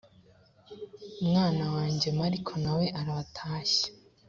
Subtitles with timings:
[1.21, 3.87] umwana wanjye mariko na we arabatashya